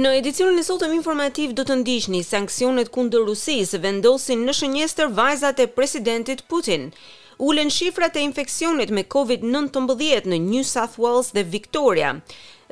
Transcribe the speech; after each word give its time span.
Në 0.00 0.10
edicionin 0.16 0.56
e 0.60 0.62
sotëm 0.64 0.92
informativ 0.96 1.50
do 1.58 1.64
të 1.68 1.74
ndiqni 1.82 2.20
sanksionet 2.24 2.88
kundër 2.94 3.26
Rusisë 3.28 3.80
vendosin 3.82 4.46
në 4.46 4.54
shënjestër 4.58 5.10
vajzat 5.18 5.60
e 5.64 5.66
presidentit 5.80 6.40
Putin. 6.52 6.86
Ulen 7.50 7.68
shifrat 7.76 8.16
e 8.16 8.22
infeksionit 8.28 8.94
me 8.96 9.04
Covid-19 9.16 10.30
në 10.32 10.38
New 10.46 10.64
South 10.70 10.96
Wales 11.04 11.30
dhe 11.36 11.44
Victoria. 11.56 12.14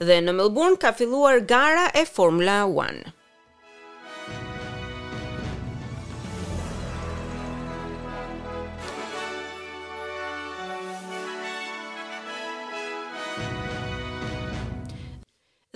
Dhe 0.06 0.22
në 0.24 0.38
Melbourne 0.40 0.80
ka 0.86 0.94
filluar 1.02 1.42
gara 1.54 1.86
e 2.00 2.06
Formula 2.14 2.58
1. 2.88 3.17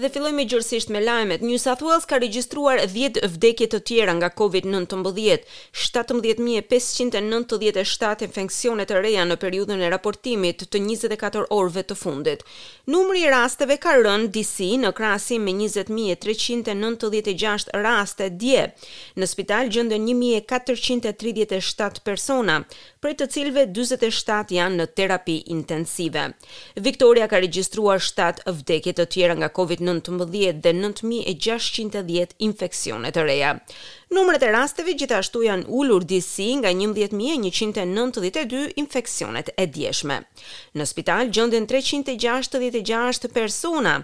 dhe 0.03 0.09
filloj 0.11 0.33
me 0.35 0.43
gjërësisht 0.49 0.91
me 0.91 0.99
lajmet. 1.05 1.43
New 1.47 1.59
South 1.63 1.83
Wales 1.87 2.07
ka 2.11 2.19
registruar 2.23 2.81
10 2.91 3.19
vdekje 3.37 3.67
të 3.75 3.79
tjera 3.87 4.13
nga 4.19 4.29
COVID-19, 4.35 5.51
17.597 5.77 8.27
infekcionet 8.27 8.87
të 8.91 8.97
reja 9.05 9.25
në 9.31 9.37
periudhën 9.45 9.81
e 9.87 9.91
raportimit 9.95 10.57
të 10.65 10.69
24 10.79 11.45
orve 11.55 11.83
të 11.87 11.95
fundit. 12.01 12.41
Numëri 12.91 13.21
i 13.27 13.29
rasteve 13.31 13.77
ka 13.79 13.93
rënë 14.03 14.29
DC 14.35 14.57
në 14.83 14.91
krasi 14.99 15.37
me 15.39 15.53
20.396 15.61 17.67
raste 17.85 18.27
dje. 18.43 18.63
Në 19.21 19.25
spital 19.31 19.65
gjëndën 19.73 20.03
1.437 20.17 21.99
persona, 22.07 22.55
prej 23.03 23.15
të 23.21 23.27
cilve 23.37 23.63
27 23.79 24.49
janë 24.59 24.77
në 24.83 24.87
terapi 24.99 25.39
intensive. 25.55 26.25
Victoria 26.91 27.27
ka 27.31 27.39
registruar 27.45 27.99
7 28.03 28.51
vdekje 28.59 28.93
të 28.99 29.05
tjera 29.15 29.37
nga 29.39 29.49
COVID-19, 29.53 29.92
19 30.01 30.53
dhe 30.63 30.73
9610 30.73 32.33
infeksione 32.39 33.11
të 33.13 33.25
reja. 33.27 33.51
Numërët 34.15 34.45
e 34.47 34.51
rasteve 34.55 34.95
gjithashtu 34.99 35.43
janë 35.47 35.69
ulur 35.69 36.05
disi 36.09 36.49
nga 36.61 36.73
11192 36.73 38.63
infeksionet 38.83 39.53
e 39.57 39.67
djeshme. 39.67 40.19
Në 40.79 40.89
spital 40.93 41.31
gjenden 41.35 41.67
366 41.71 43.29
persona, 43.35 43.97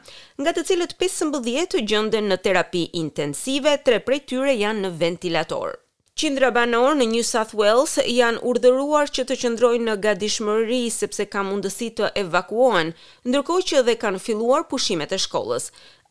nga 0.43 0.53
të 0.55 0.67
cilët 0.71 0.97
15 1.03 1.83
gjenden 1.85 2.29
në 2.33 2.41
terapi 2.47 2.89
intensive, 3.05 3.79
3 3.89 4.01
prej 4.09 4.25
tyre 4.33 4.57
janë 4.65 4.87
në 4.87 4.97
ventilator. 5.05 5.77
Qindra 6.19 6.49
banor 6.51 6.97
në 6.99 7.05
New 7.13 7.23
South 7.27 7.53
Wales 7.55 7.93
janë 8.11 8.41
urdhëruar 8.51 9.07
që 9.15 9.23
të 9.29 9.37
qëndrojnë 9.39 9.85
në 9.87 9.93
gatishmëri 10.07 10.79
sepse 10.91 11.27
ka 11.31 11.45
mundësi 11.47 11.93
të 12.01 12.09
evakuohen, 12.25 12.91
ndërkohë 13.31 13.67
që 13.71 13.77
edhe 13.83 13.95
kanë 14.05 14.23
filluar 14.25 14.65
pushimet 14.73 15.15
e 15.15 15.21
shkollës. 15.27 15.69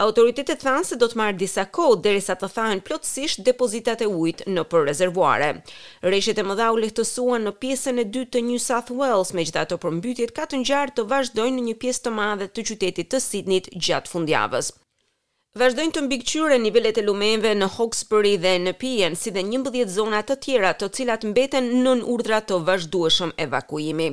Autoritetet 0.07 0.63
thanë 0.63 0.85
se 0.93 0.99
do 1.01 1.09
të 1.11 1.19
marrë 1.23 1.37
disa 1.41 1.67
kohë 1.79 1.99
derisa 2.07 2.37
të 2.39 2.49
thahen 2.55 2.83
plotësisht 2.87 3.43
depozitat 3.49 4.05
e 4.05 4.07
ujit 4.13 4.45
në 4.47 4.63
për 4.71 4.87
rezervuare. 4.93 5.51
Rreshtet 6.07 6.39
e 6.45 6.55
dha 6.63 6.71
u 6.71 6.79
lehtësuan 6.85 7.43
në 7.49 7.55
pjesën 7.65 7.99
e 7.99 8.07
dytë 8.15 8.33
të 8.39 8.45
New 8.47 8.63
South 8.69 8.95
Wales, 9.01 9.35
megjithatë 9.35 9.75
përmbytjet 9.83 10.31
ka 10.39 10.47
të 10.53 10.63
ngjarë 10.63 10.95
të 11.01 11.09
vazhdojnë 11.11 11.59
në 11.59 11.67
një 11.69 11.77
pjesë 11.83 12.07
të 12.07 12.15
madhe 12.21 12.47
të 12.55 12.69
qytetit 12.71 13.11
të 13.11 13.25
Sydney 13.27 13.65
gjatë 13.75 14.15
fundjavës. 14.15 14.71
Vazhdojnë 15.57 15.93
të 15.95 16.01
mbikëqyre 16.05 16.57
nivellet 16.61 16.97
e 17.01 17.03
lumenve 17.05 17.49
në 17.57 17.67
Hawkesbury 17.77 18.33
dhe 18.43 18.49
në 18.61 18.71
Pien, 18.81 19.15
si 19.17 19.31
dhe 19.37 19.41
një 19.47 19.61
mbëdhjet 19.61 19.89
zonat 19.93 20.27
të 20.29 20.35
tjera 20.45 20.73
të 20.77 20.89
cilat 20.97 21.23
mbeten 21.29 21.69
nën 21.85 22.03
urdra 22.13 22.37
të 22.45 22.59
vazhdueshëm 22.67 23.31
evakuimi. 23.45 24.07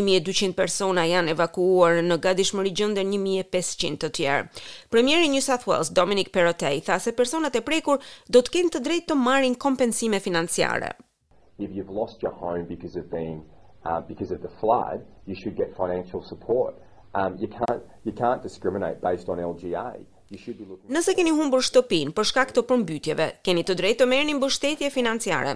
1200 0.00 0.50
persona 0.58 1.06
janë 1.12 1.32
evakuuar 1.36 2.02
në 2.10 2.18
gadishmëri 2.26 2.74
gjëndër 2.82 3.08
1500 3.14 4.02
të 4.04 4.10
tjerë. 4.18 4.60
Premieri 4.92 5.32
New 5.36 5.40
South 5.46 5.64
Wales, 5.70 5.92
Dominic 6.00 6.28
Perotej, 6.36 6.82
tha 6.90 6.98
se 7.06 7.16
personat 7.22 7.56
e 7.56 7.64
prekur 7.70 8.04
do 8.36 8.44
të 8.44 8.54
kenë 8.58 8.74
të 8.76 8.84
drejt 8.90 9.08
të 9.08 9.16
marin 9.24 9.56
kompensime 9.66 10.20
financiare. 10.26 10.92
If 11.56 11.72
you've 11.72 11.94
lost 12.02 12.20
your 12.26 12.36
home 12.44 12.68
because 12.74 13.00
of 13.00 13.08
being 13.18 13.40
uh, 13.88 14.02
because 14.12 14.30
of 14.36 14.44
the 14.44 14.52
flood, 14.60 15.00
you 15.24 15.36
should 15.40 15.56
get 15.56 15.72
financial 15.82 16.20
support. 16.32 16.74
Um, 17.14 17.40
you 17.40 17.48
can't 17.48 17.80
you 18.04 18.12
can't 18.12 18.42
discriminate 18.44 19.00
based 19.00 19.28
on 19.32 19.40
LGA. 19.54 19.96
Nëse 20.88 21.12
keni 21.12 21.30
humbur 21.34 21.60
shtëpin 21.66 22.12
për 22.16 22.24
shkak 22.30 22.52
të 22.56 22.62
përmbytjeve, 22.68 23.24
keni 23.44 23.62
të 23.68 23.74
drejtë 23.80 23.98
të 24.02 24.06
merrni 24.12 24.34
mbështetje 24.38 24.88
financiare. 24.94 25.50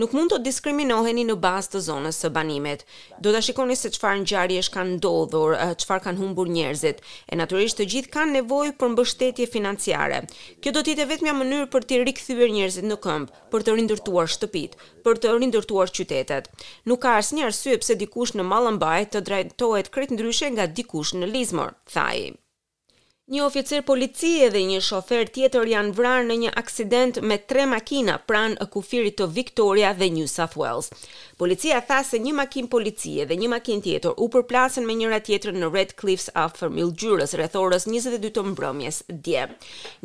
Nuk 0.00 0.14
mund 0.16 0.32
të 0.32 0.38
diskriminoheni 0.46 1.24
në 1.30 1.36
bazë 1.42 1.74
të 1.74 1.82
zonës 1.88 2.20
së 2.24 2.30
banimit. 2.36 2.84
Do 3.26 3.34
ta 3.34 3.42
shikoni 3.48 3.76
se 3.80 3.90
çfarë 3.96 4.22
ngjarje 4.22 4.62
kanë 4.76 4.94
ndodhur, 4.96 5.58
çfarë 5.84 6.04
kanë 6.06 6.20
humbur 6.22 6.48
njerëzit 6.54 7.02
e 7.28 7.36
natyrisht 7.42 7.80
të 7.82 7.88
gjithë 7.94 8.12
kanë 8.16 8.34
nevojë 8.38 8.72
për 8.80 8.92
mbështetje 8.94 9.48
financiare. 9.56 10.22
Kjo 10.64 10.72
do 10.72 10.80
të 10.86 10.94
jetë 10.94 11.08
vetëm 11.12 11.28
një 11.28 11.36
mënyrë 11.42 11.68
për 11.76 11.88
të 11.92 12.00
rikthyer 12.08 12.52
njerëzit 12.56 12.88
në 12.88 12.98
këmb, 13.04 13.32
për 13.52 13.66
të 13.68 13.76
rindërtuar 13.82 14.32
shtëpitë, 14.38 14.84
për 15.04 15.20
të 15.24 15.32
rindërtuar 15.42 15.92
qytetet. 16.00 16.48
Nuk 16.88 17.04
ka 17.04 17.18
asnjë 17.20 17.50
arsye 17.50 17.80
pse 17.84 17.98
dikush 18.06 18.32
në 18.40 18.48
Mallambaj 18.54 19.04
të 19.12 19.26
drejtohet 19.28 19.92
krejt 19.98 20.16
ndryshe 20.16 20.50
nga 20.56 20.70
dikush 20.80 21.12
në 21.20 21.28
Lizmor, 21.36 21.76
thaj. 21.96 22.32
Një 23.30 23.42
oficer 23.48 23.82
policie 23.88 24.46
dhe 24.52 24.60
një 24.68 24.78
shofer 24.86 25.28
tjetër 25.34 25.68
janë 25.72 25.92
vrarë 25.98 26.24
në 26.30 26.36
një 26.44 26.50
aksident 26.62 27.20
me 27.32 27.36
tre 27.52 27.66
makina 27.74 28.16
pranë 28.32 28.58
e 28.64 28.66
kufirit 28.78 29.16
të 29.20 29.28
Victoria 29.36 29.92
dhe 30.00 30.08
New 30.16 30.26
South 30.32 30.56
Wales. 30.62 30.90
Policia 31.42 31.80
tha 31.82 31.96
se 32.06 32.20
një 32.22 32.32
makinë 32.38 32.68
policie 32.70 33.24
dhe 33.26 33.34
një 33.40 33.48
makinë 33.50 33.82
tjetër 33.82 34.12
u 34.22 34.28
përplasën 34.30 34.84
me 34.86 34.94
njëra 34.94 35.16
tjetrën 35.26 35.56
në 35.58 35.70
Red 35.74 35.90
Cliffs 35.98 36.28
of 36.38 36.60
Mildjurës 36.70 37.32
rreth 37.34 37.56
orës 37.58 37.88
22 37.90 38.28
të 38.36 38.44
mbrëmjes 38.52 39.00
dje. 39.26 39.48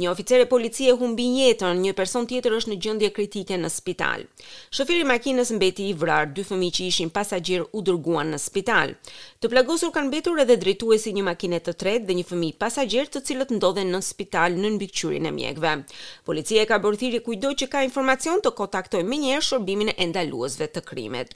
Një 0.01 0.09
oficer 0.09 0.41
e 0.41 0.47
policie 0.49 0.95
humbi 0.97 1.27
jetën, 1.43 1.77
një 1.85 1.93
person 1.99 2.25
tjetër 2.25 2.55
është 2.57 2.71
në 2.71 2.77
gjendje 2.87 3.09
kritike 3.13 3.59
në 3.61 3.69
spital. 3.69 4.25
Shoferi 4.73 5.03
i 5.05 5.09
makinës 5.11 5.53
mbeti 5.59 5.85
i 5.91 5.95
vrarë, 6.01 6.31
dy 6.39 6.47
fëmijë 6.49 6.75
që 6.79 6.85
ishin 6.89 7.13
pasagjer 7.13 7.67
u 7.69 7.85
dërguan 7.85 8.33
në 8.33 8.41
spital. 8.41 8.95
Të 9.37 9.51
plagosur 9.53 9.93
kanë 9.93 10.09
mbetur 10.09 10.41
edhe 10.41 10.57
drejtuesi 10.57 11.11
i 11.13 11.15
një 11.19 11.27
makine 11.29 11.61
të 11.61 11.75
tretë 11.77 12.07
dhe 12.09 12.17
një 12.17 12.25
fëmijë 12.31 12.57
pasagjer 12.65 13.13
të 13.13 13.21
cilët 13.29 13.53
ndodhen 13.59 13.93
në 13.93 14.01
spital 14.09 14.57
në 14.57 14.73
mbikëqyrjen 14.79 15.29
e 15.29 15.35
mjekëve. 15.37 15.77
Policia 16.25 16.65
ka 16.65 16.81
bërë 16.81 17.01
thirrje 17.05 17.23
kujdo 17.29 17.53
që 17.61 17.69
ka 17.75 17.85
informacion 17.91 18.41
të 18.41 18.55
kontaktojë 18.57 19.05
menjëherë 19.13 19.47
shërbimin 19.51 19.93
e 19.93 20.09
ndaluesve 20.09 20.71
të 20.73 20.85
krimit. 20.89 21.26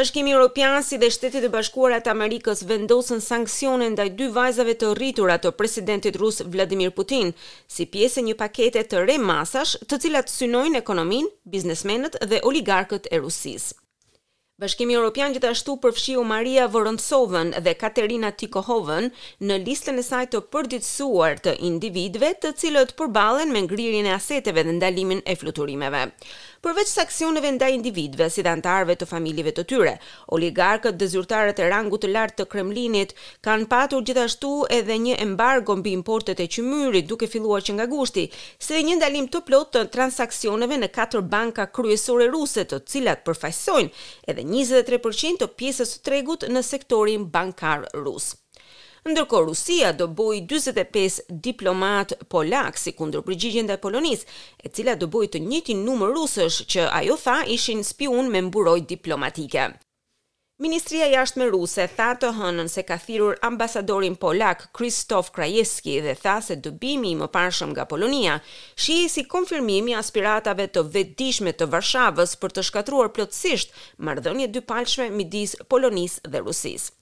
Bashkimi 0.00 0.32
Evropian 0.32 0.82
si 0.82 0.96
dhe 0.96 1.10
Shtetet 1.12 1.44
e 1.44 1.48
Bashkuara 1.52 1.98
të 2.00 2.08
Amerikës 2.14 2.62
vendosin 2.70 3.20
sanksione 3.20 3.90
ndaj 3.92 4.06
dy 4.20 4.28
vajzave 4.36 4.72
të 4.82 4.92
rritura 4.96 5.36
të 5.42 5.52
presidentit 5.60 6.16
rus 6.22 6.40
Vladimir 6.54 6.88
Putin, 7.00 7.34
si 7.74 7.84
pjesë 7.92 8.22
e 8.22 8.24
një 8.30 8.36
pakete 8.44 8.86
të 8.94 9.04
re 9.10 9.18
masash, 9.32 9.74
të 9.88 10.00
cilat 10.06 10.32
synojnë 10.38 10.80
ekonominë, 10.80 11.34
biznesmenët 11.56 12.16
dhe 12.32 12.40
oligarkët 12.52 13.12
e 13.12 13.20
Rusisë. 13.26 13.79
Bashkimi 14.60 14.92
Europian 14.92 15.32
gjithashtu 15.32 15.74
përfshiu 15.80 16.20
Maria 16.28 16.66
Vorontsovën 16.68 17.52
dhe 17.64 17.72
Katerina 17.80 18.28
Tikohovën 18.42 19.06
në 19.48 19.56
listën 19.62 19.96
e 19.96 20.04
saj 20.04 20.24
të 20.34 20.42
përditësuar 20.56 21.38
të 21.46 21.54
individëve 21.70 22.34
të 22.44 22.50
cilët 22.62 22.92
përballen 22.98 23.54
me 23.56 23.62
ngrirjen 23.64 24.10
e 24.10 24.12
aseteve 24.18 24.66
dhe 24.66 24.74
ndalimin 24.76 25.22
e 25.24 25.34
fluturimeve. 25.42 26.02
Përveç 26.60 26.90
saksioneve 26.92 27.54
ndaj 27.56 27.70
individëve 27.78 28.26
si 28.30 28.42
dhe 28.44 28.54
të 29.00 29.06
familjeve 29.08 29.52
të 29.56 29.62
tyre, 29.70 29.94
oligarkët 30.36 30.98
dhe 31.00 31.06
zyrtarët 31.14 31.58
e 31.64 31.68
rangut 31.72 32.02
të 32.04 32.10
lartë 32.12 32.42
të 32.42 32.44
Kremlinit 32.52 33.14
kanë 33.40 33.66
patur 33.72 34.04
gjithashtu 34.04 34.50
edhe 34.68 34.98
një 35.04 35.14
embargo 35.24 35.76
mbi 35.80 35.92
importet 35.96 36.36
e 36.44 36.48
qymyrit 36.52 37.06
duke 37.08 37.26
filluar 37.32 37.62
që 37.64 37.74
nga 37.78 37.86
gushti, 37.88 38.26
se 38.60 38.76
dhe 38.76 38.84
një 38.90 39.00
ndalim 39.00 39.30
të 39.32 39.40
plot 39.48 39.72
të 39.72 39.86
transaksioneve 39.96 40.76
në 40.84 40.92
katër 40.92 41.22
banka 41.32 41.64
kryesore 41.72 42.28
ruse 42.28 42.64
të 42.68 42.82
cilat 42.92 43.24
përfaqësojnë 43.24 43.96
edhe 44.28 44.49
23% 44.50 45.38
të 45.42 45.46
pjesës 45.58 45.92
së 45.94 46.00
tregut 46.06 46.44
në 46.54 46.62
sektorin 46.68 47.26
bankar 47.34 47.86
rus. 48.04 48.32
Ndërkohë 49.06 49.46
Rusia 49.48 49.90
do 49.96 50.08
boi 50.18 50.42
45 50.44 51.22
diplomat 51.46 52.12
polak 52.34 52.76
si 52.80 52.92
kundër 52.98 53.22
përgjigjes 53.28 53.64
ndaj 53.68 53.78
Polonisë, 53.86 54.26
e 54.66 54.72
cila 54.76 54.96
do 55.00 55.08
boi 55.14 55.30
të 55.32 55.40
njëjtin 55.46 55.84
numër 55.86 56.12
rusësh 56.18 56.58
që 56.74 56.90
ajo 56.98 57.16
tha 57.26 57.38
ishin 57.56 57.80
spiun 57.92 58.28
me 58.34 58.42
mburoj 58.50 58.82
diplomatike. 58.92 59.70
Ministria 60.60 61.06
e 61.08 61.14
Jashtme 61.16 61.46
Ruse 61.48 61.86
tha 61.96 62.10
të 62.20 62.28
hënën 62.36 62.66
se 62.68 62.82
ka 62.84 62.98
thirrur 63.00 63.38
ambasadorin 63.48 64.16
polak 64.24 64.66
Krzysztof 64.76 65.30
Krajewski 65.38 65.94
dhe 66.04 66.12
tha 66.20 66.34
se 66.48 66.56
dëbimi 66.66 67.14
i 67.14 67.18
mëparshëm 67.20 67.70
nga 67.72 67.86
Polonia 67.92 68.34
shihej 68.84 69.08
si 69.14 69.24
konfirmim 69.36 69.88
i 69.88 69.94
aspiratave 70.02 70.66
të 70.74 70.84
vetëdijshme 70.98 71.54
të 71.62 71.70
Varshavës 71.76 72.36
për 72.44 72.54
të 72.58 72.66
shkatruar 72.70 73.08
plotësisht 73.16 73.72
marrëdhënien 74.10 74.50
e 74.50 74.50
dypalshme 74.58 75.08
midis 75.16 75.56
Polonisë 75.72 76.28
dhe 76.36 76.44
Rusisë. 76.50 76.92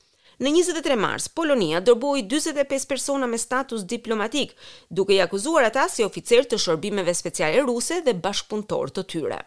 Në 0.44 0.54
23 0.60 1.00
mars, 1.08 1.26
Polonia 1.40 1.82
dërboj 1.90 2.22
25 2.36 2.86
persona 2.94 3.26
me 3.34 3.42
status 3.46 3.82
diplomatik, 3.94 4.54
duke 5.00 5.18
i 5.18 5.22
akuzuar 5.28 5.66
ata 5.72 5.88
si 5.96 6.06
oficer 6.10 6.46
të 6.46 6.62
shorbimeve 6.68 7.18
speciale 7.26 7.66
ruse 7.66 8.04
dhe 8.06 8.20
bashkëpuntor 8.28 8.94
të 8.98 9.06
tyre. 9.14 9.42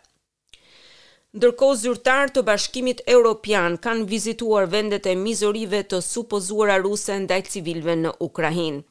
Ndërkohë 1.31 1.75
zyrtar 1.79 2.31
të 2.35 2.41
Bashkimit 2.43 3.01
Evropian 3.07 3.77
kanë 3.85 4.03
vizituar 4.11 4.65
vendet 4.73 5.05
e 5.07 5.13
mizorive 5.19 5.79
të 5.91 6.01
supozuara 6.03 6.73
ruse 6.81 7.15
ndaj 7.23 7.37
civilëve 7.53 7.93
në 8.01 8.09
Ukrainë. 8.25 8.81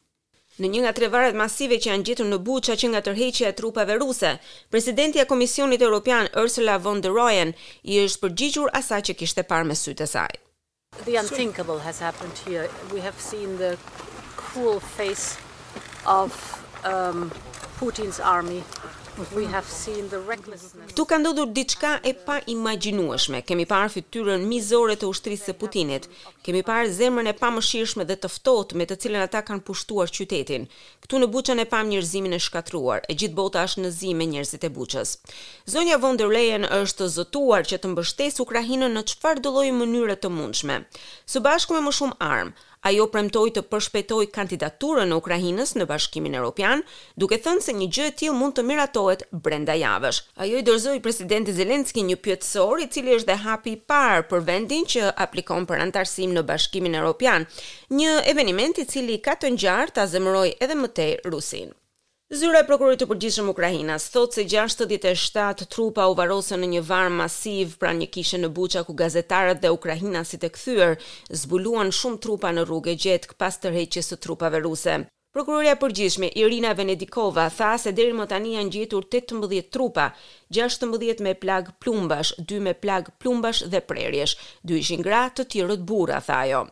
Në 0.64 0.70
një 0.72 0.78
nga 0.84 0.92
tre 0.98 1.10
varet 1.12 1.36
masive 1.40 1.76
që 1.80 1.90
janë 1.90 2.06
gjetur 2.08 2.30
në 2.30 2.38
Buça 2.46 2.76
që 2.80 2.88
nga 2.94 3.02
tërheqja 3.04 3.50
e 3.52 3.56
trupave 3.60 3.98
ruse, 4.02 4.30
presidenti 4.72 5.20
i 5.20 5.26
Komisionit 5.28 5.84
Evropian 5.84 6.30
Ursula 6.42 6.78
von 6.80 7.02
der 7.04 7.12
Leyen 7.16 7.52
i 7.84 8.00
është 8.06 8.22
përgjigjur 8.24 8.72
asaj 8.80 9.02
që 9.10 9.16
kishte 9.20 9.44
parë 9.52 9.68
me 9.72 9.76
sytë 9.82 10.06
e 10.08 10.08
saj. 10.14 10.32
The 11.04 11.18
unthinkable 11.20 11.78
has 11.88 12.00
happened 12.06 12.40
here. 12.48 12.66
We 12.94 13.04
have 13.08 13.20
seen 13.28 13.58
the 13.60 13.74
cruel 14.40 14.80
face 14.96 15.28
of 16.06 16.56
um 16.92 17.26
Putin's 17.80 18.16
army 18.36 18.62
Këtu 20.86 21.04
ka 21.08 21.16
ndodhur 21.20 21.46
diçka 21.52 21.90
e 22.10 22.12
pa 22.26 22.36
imagjinueshme. 22.52 23.42
Kemi 23.48 23.66
parë 23.68 23.90
fytyrën 23.94 24.46
mizore 24.52 24.94
të 24.96 25.10
ushtrisë 25.12 25.50
së 25.50 25.54
Putinit. 25.60 26.06
Kemi 26.46 26.62
parë 26.64 26.88
zemrën 26.98 27.28
e 27.28 27.34
pamëshirshme 27.40 28.06
dhe 28.08 28.16
të 28.22 28.30
ftohtë 28.32 28.78
me 28.80 28.86
të 28.88 28.96
cilën 29.02 29.24
ata 29.26 29.42
kanë 29.50 29.64
pushtuar 29.68 30.08
qytetin. 30.18 30.64
Këtu 31.04 31.20
në 31.20 31.28
Buçën 31.34 31.60
e 31.60 31.68
pam 31.72 31.92
njerëzimin 31.92 32.32
e 32.38 32.40
shkatruar. 32.46 33.04
E 33.12 33.18
gjithë 33.22 33.36
bota 33.42 33.66
është 33.68 33.84
në 33.84 33.92
zime 33.98 34.18
me 34.24 34.30
njerëzit 34.32 34.64
e 34.64 34.72
Buçës. 34.78 35.14
Zonja 35.74 36.00
von 36.00 36.16
der 36.20 36.32
Leyen 36.36 36.64
është 36.80 37.10
zotuar 37.18 37.68
që 37.68 37.76
të 37.82 37.92
mbështesë 37.92 38.40
Ukrainën 38.46 38.88
në 38.96 39.04
çfarëdo 39.12 39.52
lloj 39.58 39.68
mënyre 39.82 40.16
të 40.22 40.32
mundshme. 40.38 40.80
Së 41.28 41.44
bashku 41.44 41.76
me 41.76 41.84
më 41.90 41.96
shumë 41.98 42.16
armë, 42.32 42.56
ajo 42.88 43.06
premtoi 43.12 43.50
të 43.56 43.62
përshpejtoj 43.72 44.22
kandidaturën 44.34 45.12
e 45.12 45.16
Ukrainës 45.20 45.74
në 45.76 45.86
Bashkimin 45.90 46.36
Evropian, 46.38 46.82
duke 47.22 47.38
thënë 47.44 47.64
se 47.64 47.74
një 47.80 47.88
gjë 47.96 48.06
e 48.10 48.14
tillë 48.22 48.38
mund 48.40 48.56
të 48.56 48.64
miratohet 48.70 49.26
brenda 49.46 49.76
javësh. 49.82 50.22
Ajo 50.44 50.60
i 50.62 50.66
dorëzoi 50.70 51.02
presidentit 51.04 51.58
Zelenski 51.60 52.04
një 52.10 52.16
pyetësor 52.24 52.84
i 52.84 52.88
cili 52.94 53.16
është 53.18 53.30
dhe 53.32 53.38
hapi 53.44 53.76
i 53.76 53.80
parë 53.94 54.24
për 54.32 54.46
vendin 54.48 54.88
që 54.94 55.12
aplikon 55.26 55.68
për 55.70 55.84
antarësim 55.88 56.32
në 56.36 56.46
Bashkimin 56.52 56.96
Evropian, 57.02 57.46
një 57.90 58.16
eventim 58.32 58.58
i 58.84 58.88
cili 58.88 59.20
ka 59.24 59.36
të 59.36 59.52
ngjarë 59.56 59.96
ta 60.00 60.08
zemëroj 60.14 60.48
edhe 60.64 60.80
më 60.82 60.92
tej 60.96 61.10
Rusin. 61.28 61.76
Zyra 62.30 62.60
e 62.62 62.66
prokurorit 62.66 63.00
të 63.02 63.06
përgjithshëm 63.10 63.48
Ukrainas 63.52 64.04
thot 64.16 64.36
se 64.38 64.44
67 64.52 65.64
trupa 65.74 66.04
u 66.12 66.14
varrosën 66.20 66.62
në 66.62 66.68
një 66.76 66.82
var 66.92 67.10
masiv 67.20 67.74
pranë 67.82 68.04
një 68.04 68.08
kishe 68.16 68.40
në 68.44 68.52
Buça 68.60 68.84
ku 68.90 68.94
gazetarët 69.02 69.64
dhe 69.64 69.72
ukrainasit 69.78 70.46
e 70.46 70.52
kthyer 70.58 70.94
zbuluan 71.42 71.90
shumë 71.98 72.22
trupa 72.28 72.54
në 72.54 72.68
rrugë 72.70 72.96
gjetë 73.08 73.38
pas 73.42 73.58
tërheqjes 73.66 74.12
së 74.14 74.20
trupave 74.28 74.62
ruse. 74.68 75.00
Prokuroria 75.30 75.74
e 75.76 75.78
përgjithshme 75.80 76.26
Irina 76.44 76.70
Venedikova 76.78 77.42
tha 77.56 77.66
se 77.80 77.90
deri 77.98 78.10
më 78.20 78.24
tani 78.32 78.54
janë 78.56 78.70
gjetur 78.76 79.04
18 79.18 79.68
trupa, 79.76 80.06
16 80.58 81.20
me 81.26 81.34
plag 81.44 81.68
plumbash, 81.84 82.32
2 82.52 82.56
me 82.66 82.72
plag 82.84 83.10
plumbash 83.22 83.60
dhe 83.74 83.78
prerjesh. 83.92 84.32
Dy 84.66 84.80
ishin 84.82 85.04
gra, 85.06 85.20
të 85.36 85.44
tjerët 85.52 85.84
burra, 85.90 86.18
tha 86.28 86.38
ajo. 86.46 86.62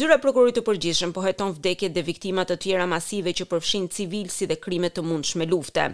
Zyra 0.00 0.18
e 0.18 0.20
prokurorit 0.26 0.52
të 0.58 0.62
përgjithshëm 0.66 1.14
po 1.16 1.24
heton 1.28 1.54
vdekjet 1.56 1.94
dhe 1.96 2.02
viktima 2.10 2.44
të 2.44 2.58
tjera 2.66 2.84
masive 2.92 3.32
që 3.40 3.46
përfshin 3.54 3.86
civilë 3.96 4.34
si 4.36 4.48
dhe 4.52 4.58
krime 4.66 4.90
të 4.92 5.00
mundshme 5.08 5.46
lufte. 5.54 5.86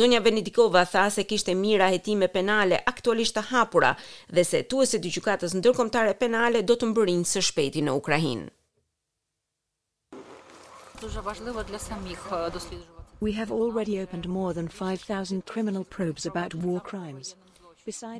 Zonja 0.00 0.20
Venedikova 0.28 0.82
tha 0.92 1.06
se 1.16 1.24
kishte 1.32 1.54
mira 1.64 1.88
hetime 1.96 2.28
penale 2.36 2.82
aktualisht 2.92 3.38
të 3.38 3.46
hapura 3.54 3.94
dhe 4.28 4.44
se 4.50 4.60
hetuesit 4.60 5.00
e 5.10 5.14
gjykatës 5.16 5.56
ndërkombëtare 5.62 6.12
penale 6.26 6.60
do 6.72 6.76
të 6.82 6.90
mbërinë 6.92 7.24
së 7.36 7.44
shpejti 7.50 7.86
në 7.88 7.96
Ukrainë 8.02 8.44
дуже 11.04 11.20
важливо 11.20 11.62
для 11.70 11.78
самих 11.78 12.50
досліджувачів. 12.54 12.88
We 13.22 13.32
have 13.40 13.48
already 13.60 13.94
opened 14.04 14.26
more 14.28 14.52
than 14.54 14.68
5000 15.12 15.42
criminal 15.54 15.84
probes 15.96 16.24
about 16.32 16.50
war 16.66 16.80
crimes. 16.90 17.26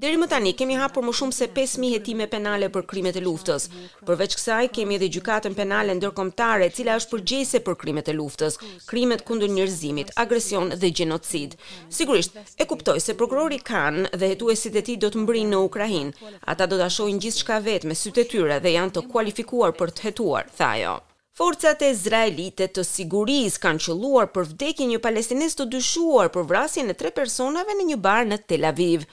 Deri 0.05 0.17
më 0.23 0.27
tani 0.33 0.53
kemi 0.59 0.75
hapur 0.83 1.03
më 1.05 1.13
shumë 1.19 1.37
se 1.39 1.47
5000 1.57 1.91
hetime 1.95 2.27
penale 2.35 2.67
për 2.75 2.83
krimet 2.91 3.17
e 3.17 3.23
luftës. 3.29 3.63
Përveç 4.09 4.33
kësaj 4.39 4.67
kemi 4.77 4.97
edhe 4.99 5.09
gjykatën 5.15 5.55
penale 5.61 5.95
ndërkombëtare, 5.99 6.67
e 6.71 6.75
cila 6.77 6.97
është 7.01 7.13
përgjegjëse 7.15 7.61
për 7.67 7.75
krimet 7.83 8.09
e 8.13 8.15
luftës, 8.21 8.59
krimet 8.91 9.25
kundër 9.29 9.51
njerëzimit, 9.59 10.13
agresion 10.25 10.67
dhe 10.81 10.89
gjenocid. 10.99 11.53
Sigurisht, 11.99 12.35
e 12.63 12.65
kuptoj 12.73 12.99
se 13.07 13.17
prokurori 13.21 13.61
kanë 13.73 14.03
dhe 14.21 14.31
hetuesit 14.33 14.77
e 14.81 14.85
tij 14.87 14.97
do 15.03 15.09
të 15.13 15.23
mbrinë 15.25 15.53
në 15.55 15.59
Ukrainë. 15.69 16.13
Ata 16.51 16.65
do 16.71 16.77
ta 16.81 16.89
shohin 16.97 17.21
gjithçka 17.23 17.55
vetë 17.69 17.87
me 17.91 17.97
sytë 18.03 18.25
e 18.25 18.29
tyre 18.33 18.57
dhe 18.65 18.75
janë 18.79 18.93
të 18.95 19.07
kualifikuar 19.13 19.73
për 19.81 19.89
të 19.97 20.01
hetuar, 20.07 20.45
tha 20.61 20.69
ajo. 20.77 20.97
Forcat 21.39 21.81
e 21.83 21.87
Izraelite 21.93 22.67
të 22.77 22.83
sigurisë 22.89 23.59
kanë 23.65 23.81
qelluar 23.89 24.29
për 24.37 24.45
vdekjen 24.53 24.87
e 24.93 24.93
një 24.93 25.01
palestinist 25.07 25.59
të 25.61 25.65
dyshuar 25.73 26.31
për 26.37 26.47
vrasjen 26.53 26.93
e 26.93 26.97
tre 27.01 27.11
personave 27.17 27.75
në 27.81 27.87
një 27.89 27.97
bar 28.05 28.29
në 28.29 28.39
Tel 28.53 28.67
Aviv. 28.71 29.09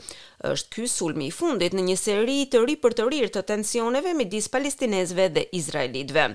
Është 0.52 0.76
ky 0.76 0.92
sulmi 0.98 1.32
i 1.32 1.34
fundit 1.40 1.78
në 1.80 1.88
një 1.88 1.98
seri 2.04 2.38
të 2.54 2.62
ri 2.68 2.78
për 2.86 2.98
të 3.00 3.08
rirë 3.16 3.32
të 3.40 3.46
tensioneve 3.54 4.14
midis 4.22 4.52
palestinezëve 4.58 5.28
dhe 5.40 5.48
izraelitëve. 5.64 6.28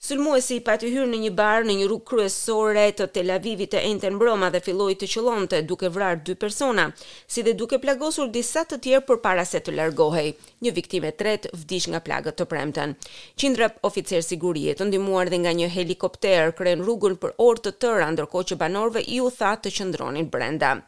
Sulmuesi 0.00 0.56
i 0.56 0.60
pati 0.64 0.88
hyrë 0.88 1.10
në 1.10 1.18
një 1.26 1.28
bar 1.36 1.66
në 1.68 1.74
një 1.76 1.86
rrugë 1.90 2.06
kryesore 2.08 2.86
të 2.96 3.06
Tel 3.12 3.30
Avivit 3.34 3.68
të 3.74 3.82
entën 3.84 4.14
mbroma 4.16 4.48
dhe 4.50 4.62
filloi 4.64 4.94
të 4.96 5.04
të 5.52 5.58
duke 5.68 5.90
vrarë 5.92 6.22
dy 6.24 6.34
persona, 6.40 6.86
si 7.28 7.42
dhe 7.42 7.52
duke 7.52 7.76
plagosur 7.82 8.30
disa 8.32 8.62
të 8.64 8.78
tjerë 8.80 9.04
përpara 9.10 9.44
se 9.44 9.60
të 9.60 9.74
largohej. 9.76 10.30
Një 10.64 10.72
viktimë 10.78 11.06
e 11.08 11.12
tretë 11.20 11.48
vdiq 11.52 11.88
nga 11.92 12.00
plagët 12.00 12.34
të 12.40 12.44
premten. 12.48 12.96
Qindra 13.36 13.68
oficerë 13.84 14.22
sigurie 14.24 14.72
të 14.74 14.86
ndihmuar 14.88 15.28
dhe 15.28 15.42
nga 15.44 15.52
një 15.60 15.68
helikopter 15.74 16.54
kren 16.56 16.80
rrugën 16.80 17.18
për 17.20 17.36
orë 17.36 17.60
të 17.68 17.74
tëra, 17.84 18.08
ndërkohë 18.08 18.56
që 18.56 19.04
i 19.04 19.16
iu 19.18 19.28
tha 19.36 19.52
të 19.60 19.68
qëndronin 19.76 20.30
brenda. 20.30 20.78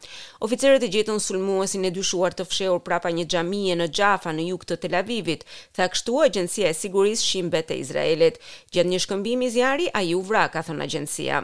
Oficerët 0.41 0.81
e 0.81 0.89
gjetën 0.95 1.19
sulmuesin 1.21 1.85
e 1.85 1.91
dyshuar 1.99 2.33
të 2.33 2.49
fshehur 2.49 2.81
prapa 2.81 3.11
një 3.13 3.29
xhamie 3.29 3.75
në 3.77 3.91
Jaffa 3.93 4.33
në 4.33 4.49
jug 4.49 4.65
të 4.65 4.77
Tel 4.81 4.95
Avivit, 5.03 5.45
tha 5.71 5.85
agjencia 6.25 6.69
e 6.69 6.73
sigurisë 6.73 7.45
e 7.69 7.77
Izraelit. 7.77 8.41
Gjatë 8.73 9.01
shkëmbimi 9.03 9.49
zjari, 9.51 9.89
a 9.93 10.03
ju 10.05 10.21
vra, 10.23 10.47
ka 10.53 10.63
thënë 10.63 10.85
agjensia. 10.87 11.43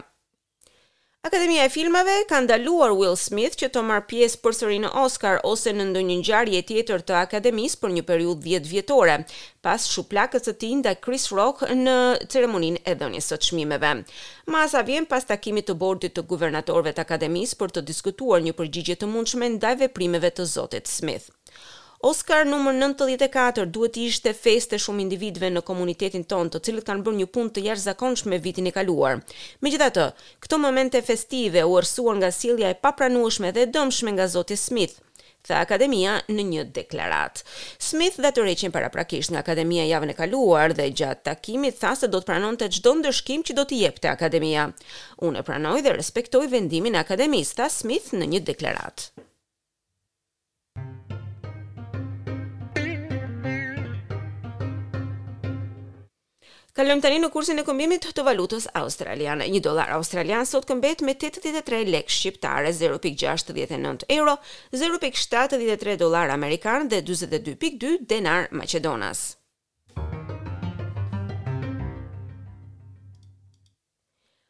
Akademia 1.28 1.66
e 1.68 1.70
filmave 1.74 2.14
ka 2.30 2.38
ndaluar 2.46 2.94
Will 2.96 3.18
Smith 3.20 3.58
që 3.60 3.68
të 3.74 3.82
marrë 3.84 4.06
pjesë 4.08 4.40
përsëri 4.40 4.78
në 4.80 4.92
Oscar 5.04 5.42
ose 5.50 5.74
në 5.76 5.90
ndonjë 5.90 6.16
ngjarje 6.22 6.62
tjetër 6.70 7.02
të 7.04 7.18
akademisë 7.26 7.80
për 7.82 7.92
një 7.98 8.04
periudhë 8.08 8.46
10 8.46 8.70
vjetore, 8.72 9.16
pas 9.66 9.88
shuplakës 9.94 10.48
së 10.48 10.54
tij 10.62 10.76
ndaj 10.80 10.96
Chris 11.04 11.28
Rock 11.36 11.66
në 11.82 11.98
ceremoninë 12.32 12.80
e 12.88 12.94
dhënies 13.02 13.28
së 13.34 13.40
çmimeve. 13.50 13.92
Masa 14.56 14.80
vjen 14.88 15.10
pas 15.12 15.28
takimit 15.28 15.68
të 15.68 15.76
bordit 15.84 16.16
të 16.16 16.24
guvernatorëve 16.32 16.96
të 16.96 17.04
akademisë 17.10 17.60
për 17.60 17.76
të 17.76 17.84
diskutuar 17.92 18.40
një 18.48 18.56
përgjigje 18.62 18.98
të 19.04 19.12
mundshme 19.12 19.52
ndaj 19.58 19.76
veprimeve 19.84 20.32
të 20.40 20.48
zotit 20.56 20.88
Smith. 20.88 21.28
Oscar 22.02 22.46
numër 22.48 22.76
94 22.80 23.66
duhet 23.76 23.94
të 23.98 24.04
ishte 24.08 24.32
festë 24.32 24.78
shumë 24.80 25.02
individve 25.04 25.50
në 25.52 25.60
komunitetin 25.68 26.24
tonë, 26.32 26.54
të 26.54 26.62
cilët 26.68 26.86
kanë 26.88 27.04
bërë 27.04 27.18
një 27.22 27.28
punë 27.36 27.52
të 27.58 27.64
jashtëzakonshme 27.66 28.38
vitin 28.46 28.70
e 28.72 28.74
kaluar. 28.78 29.18
Megjithatë, 29.66 30.06
këto 30.46 30.60
momente 30.64 31.02
festive 31.04 31.66
u 31.68 31.76
ërsuar 31.82 32.16
nga 32.22 32.30
sjellja 32.32 32.70
e 32.72 32.78
papranueshme 32.86 33.52
dhe 33.58 33.66
dëmshme 33.74 34.14
nga 34.16 34.30
Zoti 34.36 34.56
Smith 34.62 34.96
tha 35.44 35.60
Akademia 35.66 36.14
në 36.32 36.48
një 36.54 36.64
deklarat. 36.80 37.44
Smith 37.90 38.16
dhe 38.24 38.32
të 38.32 38.48
reqin 38.48 38.72
para 38.78 38.88
prakisht 38.96 39.36
nga 39.36 39.44
Akademia 39.44 39.90
javën 39.92 40.16
e 40.16 40.20
kaluar 40.24 40.72
dhe 40.80 40.88
gjatë 41.02 41.28
takimit 41.28 41.84
tha 41.84 41.98
se 42.00 42.08
do 42.16 42.24
të 42.24 42.32
pranon 42.32 42.56
të 42.62 42.72
gjdo 42.78 42.96
ndërshkim 43.02 43.44
që 43.50 43.58
do 43.60 43.68
të 43.74 43.84
jep 43.84 44.00
të 44.00 44.16
Akademia. 44.16 44.70
Unë 45.20 45.44
e 45.44 45.48
pranoj 45.52 45.82
dhe 45.84 46.00
respektoj 46.00 46.48
vendimin 46.56 46.96
Akademis, 47.04 47.52
tha 47.60 47.68
Smith 47.82 48.14
në 48.16 48.32
një 48.38 48.46
deklarat. 48.54 49.12
Kalëm 56.80 57.02
tani 57.04 57.18
në 57.20 57.28
kursin 57.34 57.58
e 57.60 57.64
këmbimit 57.68 58.06
të 58.16 58.24
valutës 58.24 58.70
australiane. 58.82 59.50
Një 59.52 59.60
dolar 59.66 59.90
australian 59.98 60.48
sot 60.48 60.64
këmbet 60.70 61.02
me 61.04 61.12
83 61.24 61.82
lek 61.92 62.14
shqiptare, 62.18 62.72
0.69 62.78 64.08
euro, 64.16 64.38
0.73 64.84 65.98
dolar 66.06 66.32
amerikan 66.38 66.88
dhe 66.88 67.02
22.2 67.12 67.98
denar 68.16 68.48
Macedonas. 68.56 69.26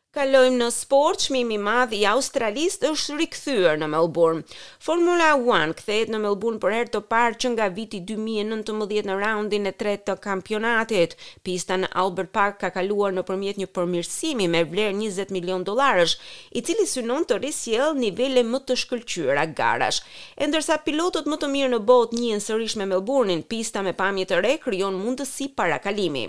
Kalojmë 0.09 0.57
në 0.57 0.67
sport, 0.73 1.19
çmimi 1.21 1.53
i 1.53 1.57
madh 1.61 1.91
i 1.93 1.99
Australisë 2.09 2.87
është 2.89 3.15
rikthyer 3.19 3.75
në 3.77 3.91
Melbourne. 3.93 4.39
Formula 4.81 5.35
1 5.37 5.75
kthehet 5.77 6.09
në 6.09 6.17
Melbourne 6.23 6.57
për 6.63 6.71
herë 6.73 6.89
të 6.95 7.01
parë 7.11 7.37
që 7.43 7.51
nga 7.53 7.67
viti 7.69 7.99
2019 8.01 9.05
në 9.05 9.17
raundin 9.19 9.69
e 9.69 9.73
tretë 9.77 10.07
të 10.07 10.15
kampionatit. 10.23 11.13
Pista 11.45 11.77
në 11.77 11.91
Albert 12.01 12.31
Park 12.33 12.57
ka 12.63 12.71
kaluar 12.73 13.13
nëpërmjet 13.19 13.59
një 13.61 13.67
përmirësimi 13.77 14.47
me 14.49 14.63
vlerë 14.71 14.95
20 14.97 15.29
milionë 15.35 15.67
dollarësh, 15.69 16.15
i 16.57 16.63
cili 16.65 16.87
synon 16.89 17.29
të 17.29 17.37
rrisjellë 17.43 18.01
nivele 18.01 18.41
më 18.49 18.63
të 18.71 18.79
shkëlqyera 18.81 19.45
garash. 19.61 20.01
E 20.33 20.49
ndërsa 20.49 20.79
pilotët 20.89 21.29
më 21.29 21.37
të 21.45 21.51
mirë 21.53 21.69
në 21.75 21.81
botë 21.93 22.17
njihen 22.17 22.41
sërish 22.47 22.79
me 22.81 22.89
Melbourne, 22.95 23.43
pista 23.45 23.85
me 23.85 23.93
pamje 24.01 24.25
të 24.33 24.41
re 24.41 24.57
krijon 24.65 24.97
mundësi 25.05 25.51
parakalimi. 25.53 26.25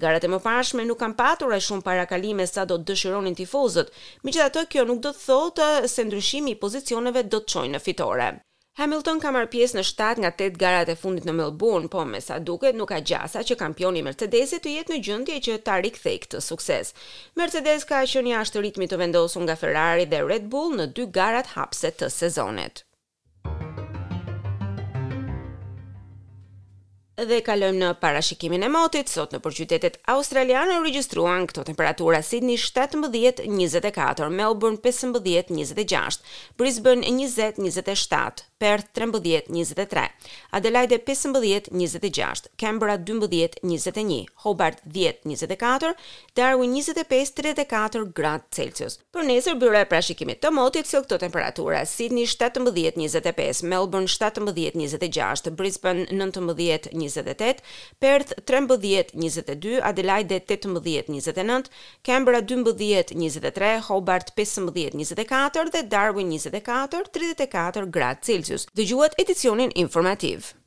Garat 0.00 0.24
e 0.24 0.32
mëparshme 0.38 0.88
nuk 0.88 0.96
kanë 1.04 1.16
patur 1.20 1.52
ai 1.52 1.60
shumë 1.60 1.84
parakalime 1.84 2.46
sa 2.48 2.64
do 2.64 2.80
dëshirojnë 2.80 3.16
preferonin 3.18 3.34
tifozët. 3.36 3.90
Megjithatë, 4.22 4.66
kjo 4.70 4.84
nuk 4.86 5.00
do 5.02 5.10
të 5.10 5.24
thotë 5.26 5.68
se 5.90 6.04
ndryshimi 6.06 6.54
i 6.54 6.58
pozicioneve 6.62 7.24
do 7.32 7.40
të 7.42 7.50
çojë 7.54 7.72
në 7.74 7.80
fitore. 7.82 8.28
Hamilton 8.78 9.18
ka 9.20 9.32
marrë 9.34 9.50
pjesë 9.50 9.78
në 9.78 9.82
7 9.86 10.20
nga 10.22 10.28
8 10.38 10.58
garat 10.60 10.88
e 10.88 10.94
fundit 10.94 11.24
në 11.26 11.32
Melbourne, 11.34 11.88
po 11.90 12.04
me 12.06 12.20
sa 12.22 12.36
duket 12.38 12.78
nuk 12.78 12.92
ka 12.92 13.00
gjasa 13.02 13.42
që 13.42 13.56
kampioni 13.58 14.04
Mercedesit 14.06 14.62
të 14.62 14.74
jetë 14.76 14.94
në 14.94 15.00
gjendje 15.08 15.38
që 15.48 15.56
ta 15.66 15.80
rikthej 15.82 16.18
këtë 16.24 16.38
sukses. 16.46 16.94
Mercedes 17.40 17.84
ka 17.90 18.04
qenë 18.06 18.36
jashtë 18.36 18.62
ritmit 18.68 18.94
të 18.94 19.00
vendosur 19.02 19.42
nga 19.48 19.58
Ferrari 19.58 20.06
dhe 20.06 20.22
Red 20.30 20.46
Bull 20.46 20.78
në 20.78 20.88
dy 20.94 21.10
garat 21.18 21.56
hapse 21.58 21.90
të 21.98 22.12
sezonit. 22.20 22.84
Dhe 27.18 27.40
kalojmë 27.42 27.78
në 27.80 27.86
parashikimin 27.98 28.62
e 28.62 28.68
motit, 28.70 29.08
sot 29.10 29.32
në 29.34 29.40
qytetet 29.42 29.96
australianë 30.12 30.76
në 30.76 30.82
regjistruan 30.84 31.48
këto 31.50 31.64
temperatura 31.66 32.20
Sydney 32.22 32.54
17-24, 32.62 34.28
Melbourne 34.38 34.78
15-26, 34.86 36.22
Brisbane 36.62 37.02
20-27, 37.10 38.47
Perth 38.58 38.88
13 38.92 39.42
23, 39.48 40.08
Adelaide 40.50 40.98
15 40.98 41.68
26, 41.70 42.48
Canberra 42.56 42.96
12 42.96 43.50
21, 43.62 44.26
Hobart 44.42 44.80
10 44.84 45.18
24, 45.22 45.94
Darwin 46.34 46.70
25 46.74 47.30
34 47.38 48.10
grad 48.12 48.42
Celsius. 48.50 48.98
Për 49.14 49.28
nesër 49.30 49.54
byra 49.62 49.84
e 49.84 49.88
prashikimit 49.88 50.40
të 50.42 50.50
motit 50.50 50.90
se 50.90 50.98
këto 51.04 51.20
temperatura: 51.22 51.84
Sydney 51.86 52.26
17 52.26 52.74
25, 52.74 53.62
Melbourne 53.70 54.08
17 54.10 54.50
26, 54.58 55.52
Brisbane 55.54 56.06
19 56.10 56.56
28, 56.90 57.62
Perth 58.02 58.34
13 58.42 59.14
22, 59.14 59.78
Adelaide 59.92 60.40
18 60.40 60.82
29, 60.82 61.70
Canberra 62.02 62.42
12 62.42 63.14
23, 63.14 63.78
Hobart 63.92 64.34
15 64.34 64.98
24 64.98 65.74
dhe 65.76 65.86
Darwin 65.96 66.34
24 66.34 67.06
34 67.14 67.86
grad 67.86 68.18
Celsius. 68.24 68.46
Gjergjensius. 68.48 68.66
Dëgjuat 68.74 69.18
edicionin 69.20 69.70
informativ. 69.84 70.57